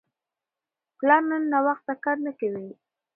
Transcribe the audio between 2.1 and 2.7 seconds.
نه کوي.